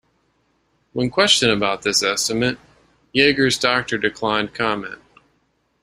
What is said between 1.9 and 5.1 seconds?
estimate, Yager's doctor declined comment.